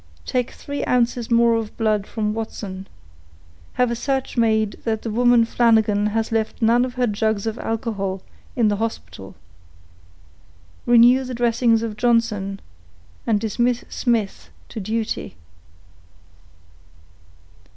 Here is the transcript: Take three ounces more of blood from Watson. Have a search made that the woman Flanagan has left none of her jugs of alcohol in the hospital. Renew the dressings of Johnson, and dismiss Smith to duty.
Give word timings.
Take 0.25 0.49
three 0.49 0.83
ounces 0.85 1.29
more 1.29 1.53
of 1.53 1.77
blood 1.77 2.07
from 2.07 2.33
Watson. 2.33 2.87
Have 3.73 3.91
a 3.91 3.95
search 3.95 4.35
made 4.35 4.81
that 4.83 5.03
the 5.03 5.11
woman 5.11 5.45
Flanagan 5.45 6.07
has 6.07 6.31
left 6.31 6.59
none 6.59 6.85
of 6.85 6.95
her 6.95 7.05
jugs 7.05 7.45
of 7.45 7.59
alcohol 7.59 8.23
in 8.55 8.67
the 8.67 8.77
hospital. 8.77 9.35
Renew 10.87 11.23
the 11.23 11.35
dressings 11.35 11.83
of 11.83 11.97
Johnson, 11.97 12.59
and 13.27 13.39
dismiss 13.39 13.85
Smith 13.89 14.49
to 14.69 14.79
duty. 14.79 15.35